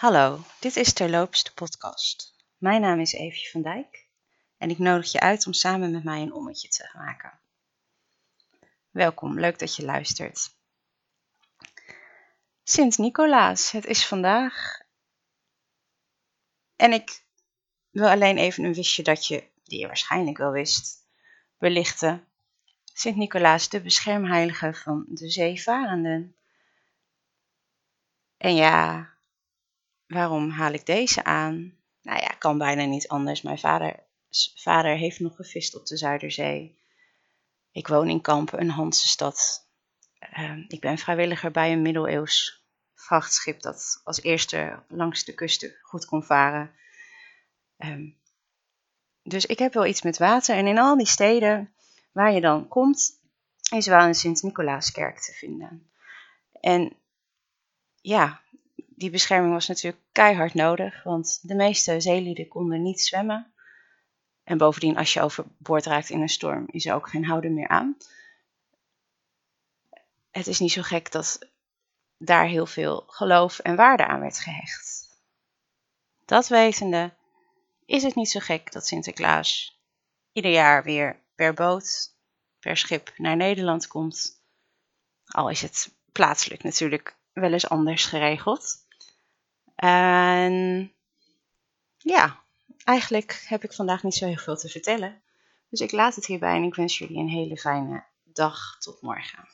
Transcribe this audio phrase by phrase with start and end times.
[0.00, 2.34] Hallo, dit is Terloops de podcast.
[2.58, 4.06] Mijn naam is Evie van Dijk
[4.58, 7.40] en ik nodig je uit om samen met mij een ommetje te maken.
[8.90, 10.54] Welkom, leuk dat je luistert.
[12.62, 14.80] Sint Nicolaas, het is vandaag.
[16.76, 17.22] En ik
[17.90, 21.06] wil alleen even een wistje dat je, die je waarschijnlijk wel wist,
[21.58, 22.26] belichten.
[22.84, 26.36] Sint Nicolaas, de beschermheilige van de zeevarenden.
[28.36, 29.09] En ja,
[30.10, 31.74] waarom haal ik deze aan?
[32.02, 33.42] Nou ja, kan bijna niet anders.
[33.42, 34.00] Mijn vader,
[34.54, 36.78] vader heeft nog gevist op de Zuiderzee.
[37.72, 39.66] Ik woon in Kampen, een Hanse stad.
[40.18, 46.04] Ehm, ik ben vrijwilliger bij een middeleeuws vrachtschip dat als eerste langs de kusten goed
[46.04, 46.70] kon varen.
[47.76, 48.08] Ehm,
[49.22, 50.56] dus ik heb wel iets met water.
[50.56, 51.72] En in al die steden
[52.12, 53.20] waar je dan komt,
[53.70, 55.90] is wel een Sint-Nicolaaskerk te vinden.
[56.60, 56.96] En
[58.00, 58.40] ja,
[59.00, 63.52] die bescherming was natuurlijk keihard nodig, want de meeste zeelieden konden niet zwemmen.
[64.44, 67.68] En bovendien, als je overboord raakt in een storm, is er ook geen houden meer
[67.68, 67.96] aan.
[70.30, 71.48] Het is niet zo gek dat
[72.18, 75.08] daar heel veel geloof en waarde aan werd gehecht.
[76.24, 77.12] Dat wetende,
[77.86, 79.80] is het niet zo gek dat Sinterklaas
[80.32, 82.14] ieder jaar weer per boot,
[82.58, 84.42] per schip naar Nederland komt.
[85.24, 88.88] Al is het plaatselijk natuurlijk wel eens anders geregeld.
[89.80, 90.92] En
[91.96, 92.44] ja,
[92.84, 95.22] eigenlijk heb ik vandaag niet zo heel veel te vertellen.
[95.68, 98.76] Dus ik laat het hierbij en ik wens jullie een hele fijne dag.
[98.78, 99.48] Tot morgen.